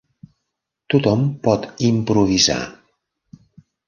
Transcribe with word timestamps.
Tothom 0.93 1.27
pot 1.47 1.67
improvisar. 1.87 2.57